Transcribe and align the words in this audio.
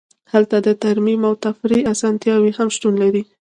هلته 0.31 0.57
د 0.67 0.69
ترمیم 0.83 1.21
او 1.29 1.33
تفریح 1.45 1.81
اسانتیاوې 1.93 2.51
هم 2.57 2.67
شتون 2.75 2.93
لري 3.03 3.23